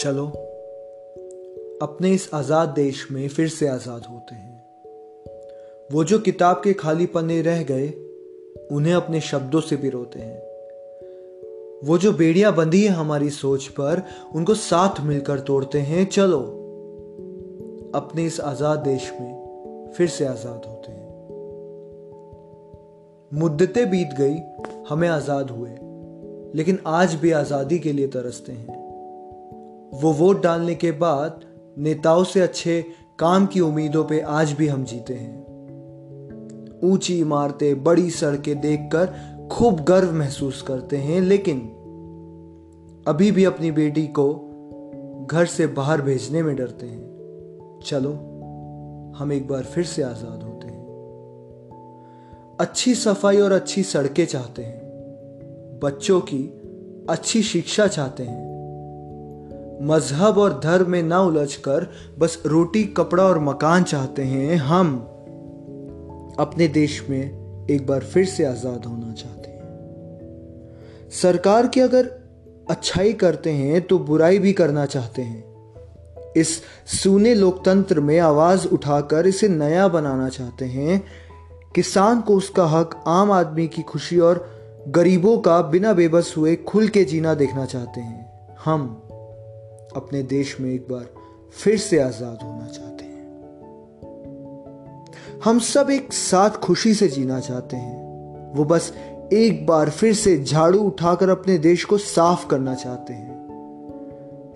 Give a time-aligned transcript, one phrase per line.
[0.00, 0.26] चलो,
[1.82, 4.62] अपने इस आज़ाद देश में फिर से आज़ाद होते हैं।
[5.92, 7.88] वो जो किताब के खाली पन्ने रह गए,
[8.72, 10.38] उन्हें अपने शब्दों से पिरोते हैं।
[11.84, 14.02] वो जो बेड़ियाँ बंधी है हमारी सोच पर,
[14.34, 16.40] उनको साथ मिलकर तोड़ते हैं। चलो,
[17.94, 21.08] अपने इस आज़ाद देश में फिर से आज़ाद होते हैं।
[23.32, 24.36] मुद्दतें बीत गई,
[24.88, 25.70] हमें आज़ाद हुए,
[26.54, 28.79] लेकिन आज भी आज़ादी के लिए तरसते हैं।
[29.94, 31.40] वो वोट डालने के बाद
[31.78, 32.84] नेताओं से अच्छे
[33.18, 35.40] काम की उम्मीदों पे आज भी हम जीते हैं।
[36.84, 39.06] ऊँची इमारतें, बड़ी सड़कें देखकर
[39.52, 41.60] खूब गर्व महसूस करते हैं, लेकिन
[43.08, 44.46] अभी भी अपनी बेटी को
[45.30, 48.12] घर से बाहर भेजने में डरते हैं। चलो,
[49.18, 50.80] हम एक बार फिर से आज़ाद होते हैं।
[52.60, 54.80] अच्छी सफ़ाई और अच्छी सड़कें चाहते हैं।
[55.82, 56.42] बच्चों की
[57.10, 58.49] अच्छी शिक्षा चाहते हैं।
[59.80, 61.86] मज़हब और धर्म में ना उलझकर
[62.18, 64.96] बस रोटी, कपड़ा और मकान चाहते हैं, हम
[66.38, 72.10] अपने देश में एक बार फिर से आज़ाद होना चाहते हैं। सरकार की अगर
[72.70, 79.26] अच्छाई करते हैं तो बुराई भी करना चाहते हैं। इस सूने लोकतंत्र में आवाज़ उठाकर
[79.26, 81.02] इसे नया बनाना चाहते हैं।
[81.74, 84.46] किसान को उसका हक, आम आदमी की खुशी और
[84.88, 89.09] गरीबों का बिना बेबस हुए खुल के जीना देखना चाहते हैं। हम
[89.96, 91.10] अपने देश में एक बार
[91.52, 93.20] फिर से आज़ाद होना चाहते हैं।
[95.44, 98.92] हम सब एक साथ खुशी से जीना चाहते हैं। वो बस
[99.32, 103.40] एक बार फिर से झाड़ू उठाकर अपने देश को साफ़ करना चाहते हैं।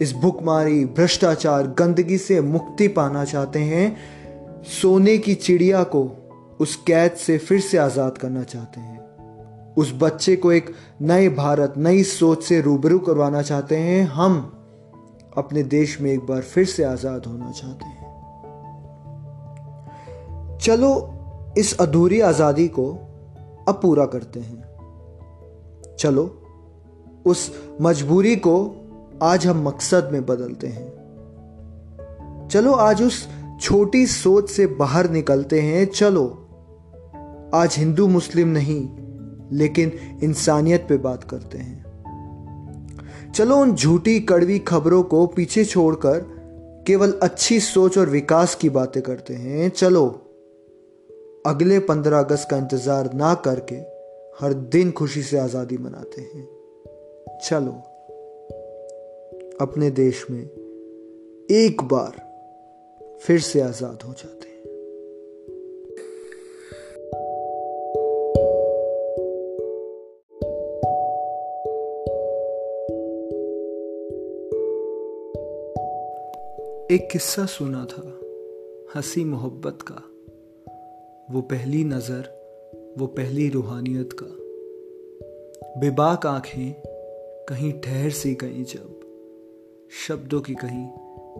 [0.00, 3.96] इस भुखमारी, भ्रष्टाचार, गंदगी से मुक्ति पाना चाहते हैं।
[4.64, 6.10] सोने की चिड़िया को
[6.60, 9.00] उस कैद से फिर से आज़ाद करना चाहते हैं।
[9.74, 14.58] उस बच्चे को एक नए भारत, नई सोच से रूबरू करवाना चाहते हैं। हम
[15.36, 18.02] अपने देश में एक बार फिर से आज़ाद होना चाहते हैं।
[20.62, 21.14] चलो,
[21.58, 22.92] इस अधूरी आज़ादी को
[23.68, 24.62] अब पूरा करते हैं।
[25.98, 26.42] चलो,
[27.26, 28.76] उस मजबूरी को
[29.22, 30.92] आज हम मकसद में बदलते हैं।
[32.48, 33.28] चलो, आज उस
[33.60, 36.48] छोटी सोच से बाहर निकलते हैं। चलो,
[37.54, 38.88] आज हिंदू मुस्लिम नहीं,
[39.52, 39.92] लेकिन
[40.22, 41.91] इंसानियत पे बात करते हैं।
[43.30, 46.18] चलो उन झूठी कड़वी खबरों को पीछे छोड़कर
[46.86, 50.06] केवल अच्छी सोच और विकास की बातें करते हैं। चलो,
[51.46, 53.76] अगले पंद्रह अगस्त का इंतज़ार ना करके
[54.40, 56.44] हर दिन खुशी से आज़ादी मनाते हैं।
[57.48, 57.72] चलो,
[59.60, 60.42] अपने देश में
[61.50, 62.20] एक बार
[63.26, 64.51] फिर से आज़ाद हो जाते हैं।
[76.90, 78.20] एक किस्सा सुना था,
[78.96, 79.94] हँसी मोहब्बत का।
[81.34, 82.22] वो पहली नज़र,
[82.98, 84.26] वो पहली रूहानियत का।
[85.80, 86.82] बेबाक आँखें
[87.48, 89.00] कहीं ठहर सी गई जब,
[90.08, 90.88] शब्दों की कहीं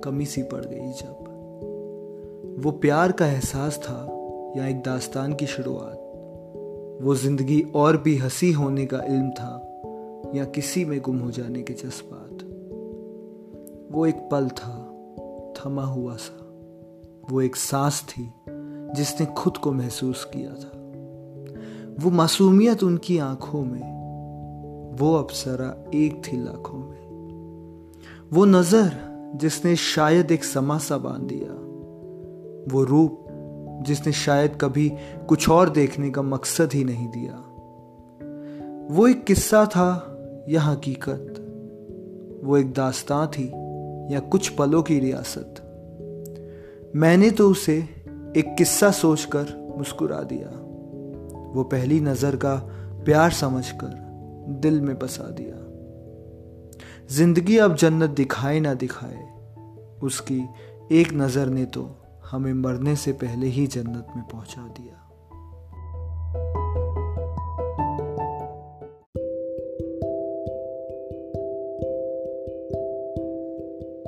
[0.00, 1.24] कमी सी पड़ गई जब।
[2.58, 4.08] वो प्यार का एहसास था,
[4.56, 5.98] या एक दास्तान की शुरुआत।
[7.02, 9.68] वो ज़िंदगी और भी हँसी होने का इल्म था,
[10.34, 12.48] या किसी में गुम हो जाने के जज्बात।
[13.92, 14.81] वो एक पल था
[15.66, 16.38] थमा हुआ सा।
[17.30, 18.32] वो एक सांस थी,
[18.96, 20.78] जिसने खुद को महसूस किया था।
[22.04, 23.92] वो मासूमियत उनकी आँखों में,
[24.96, 27.02] वो अप्सरा एक थी लाखों में।
[28.32, 31.52] वो नज़र, जिसने शायद एक समासा बाँध दिया।
[32.74, 33.24] वो रूप,
[33.82, 34.92] जिसने शायद कभी
[35.28, 37.34] कुछ और देखने का मकसद ही नहीं दिया।
[38.94, 40.08] वो एक किस्सा था
[40.48, 41.34] या हकीकत।
[42.44, 43.61] वो एक दास्तां थी
[44.10, 45.54] या कुछ पलों की रियासत।
[46.96, 47.76] मैंने तो उसे
[48.36, 50.48] एक किस्सा सोचकर मुस्कुरा दिया।
[51.54, 52.54] वो पहली नज़र का
[53.04, 54.00] प्यार समझकर
[54.60, 55.58] दिल में बसा दिया।
[57.14, 59.20] ज़िंदगी अब जन्नत दिखाए ना दिखाए,
[60.02, 60.40] उसकी
[60.92, 61.88] एक नज़र ने तो
[62.30, 65.01] हमें मरने से पहले ही जन्नत में पहुँचा दिया।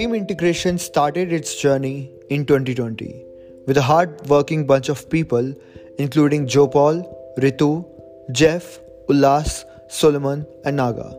[0.00, 3.22] Team Integration started its journey in 2020
[3.66, 5.54] with a hard working bunch of people,
[5.98, 7.02] including Jopal,
[7.36, 7.84] Ritu,
[8.32, 8.78] Jeff,
[9.10, 11.14] Ullas, Solomon, and Naga.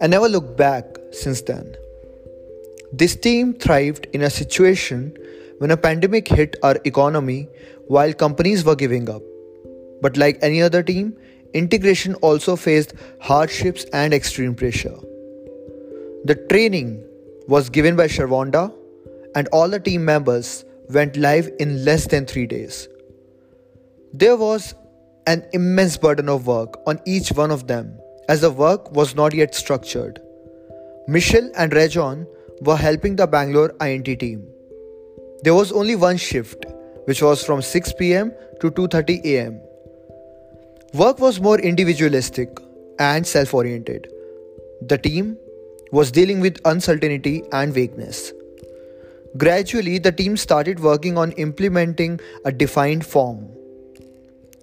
[0.00, 1.76] I never looked back since then.
[2.92, 5.16] This team thrived in a situation
[5.58, 7.48] when a pandemic hit our economy
[7.86, 9.22] while companies were giving up.
[10.02, 11.16] But like any other team,
[11.54, 14.98] integration also faced hardships and extreme pressure.
[16.24, 17.04] The training
[17.48, 18.72] was given by Sharvonda,
[19.34, 22.88] and all the team members went live in less than three days.
[24.12, 24.74] There was
[25.26, 27.98] an immense burden of work on each one of them,
[28.28, 30.20] as the work was not yet structured.
[31.06, 32.26] Michelle and Rejon
[32.60, 34.46] were helping the Bangalore INT team.
[35.42, 36.66] There was only one shift,
[37.06, 39.60] which was from 6 pm to 2:30 am.
[41.02, 42.64] Work was more individualistic
[42.98, 44.08] and self-oriented.
[44.92, 45.36] The team
[45.92, 48.32] was dealing with uncertainty and vagueness.
[49.36, 53.48] Gradually, the team started working on implementing a defined form.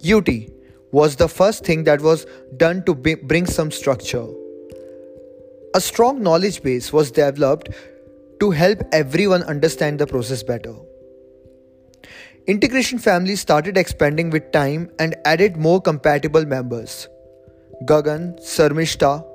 [0.04, 0.30] UT
[0.92, 2.26] was the first thing that was
[2.58, 4.26] done to bring some structure.
[5.74, 7.70] A strong knowledge base was developed
[8.40, 10.74] to help everyone understand the process better.
[12.48, 17.08] Integration family started expanding with time and added more compatible members.
[17.84, 19.26] Gagan, Sarmishta,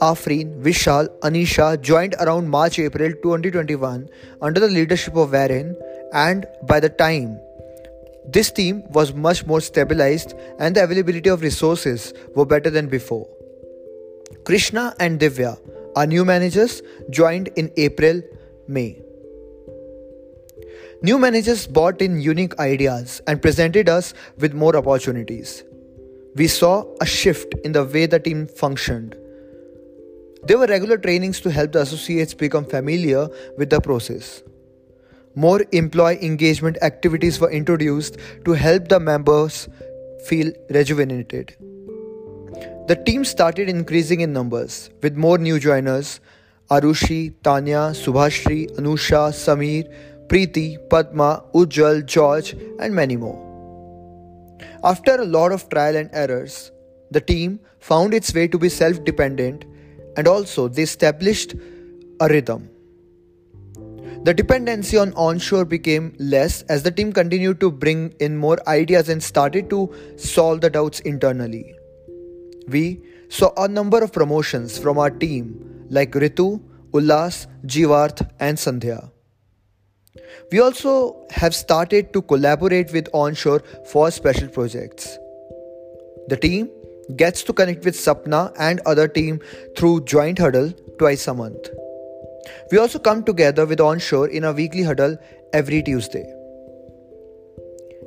[0.00, 4.08] Afreen, Vishal, Anisha joined around March April 2021
[4.40, 5.74] under the leadership of Varun,
[6.12, 7.40] and by the time
[8.28, 13.28] this team was much more stabilized and the availability of resources were better than before.
[14.44, 15.58] Krishna and Divya,
[15.96, 16.80] our new managers,
[17.10, 18.22] joined in April
[18.68, 19.02] May.
[21.02, 25.64] New managers brought in unique ideas and presented us with more opportunities.
[26.36, 29.16] We saw a shift in the way the team functioned
[30.44, 34.42] there were regular trainings to help the associates become familiar with the process.
[35.34, 39.68] More employee engagement activities were introduced to help the members
[40.26, 41.54] feel rejuvenated.
[42.88, 46.20] The team started increasing in numbers with more new joiners
[46.70, 49.90] Arushi, Tanya, Subhashri, Anusha, Samir,
[50.26, 53.38] Preeti, Padma, Ujjwal, George, and many more.
[54.84, 56.70] After a lot of trial and errors,
[57.10, 59.64] the team found its way to be self dependent
[60.18, 61.54] and also they established
[62.20, 62.68] a rhythm.
[64.24, 69.08] The dependency on onshore became less as the team continued to bring in more ideas
[69.08, 71.74] and started to solve the doubts internally.
[72.66, 76.60] We saw a number of promotions from our team like Ritu,
[76.92, 79.10] Ullas, Jivarth, and Sandhya.
[80.50, 83.62] We also have started to collaborate with onshore
[83.92, 85.16] for special projects.
[86.26, 86.70] The team
[87.16, 89.40] gets to connect with Sapna and other team
[89.76, 91.68] through joint huddle twice a month.
[92.70, 95.16] We also come together with onshore in a weekly huddle
[95.52, 96.24] every Tuesday.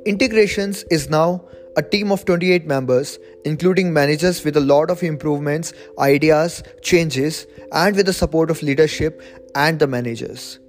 [0.06, 1.45] Integrations is now
[1.77, 7.95] a team of 28 members, including managers with a lot of improvements, ideas, changes, and
[7.95, 9.21] with the support of leadership
[9.56, 10.59] and the managers.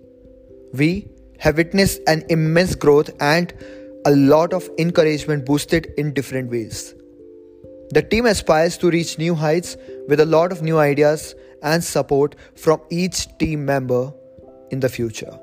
[0.73, 1.09] We
[1.39, 3.53] have witnessed an immense growth and
[4.07, 6.95] a lot of encouragement boosted in different ways.
[7.93, 9.77] The team aspires to reach new heights
[10.09, 14.15] with a lot of new ideas and support from each team member
[14.71, 15.39] in the future.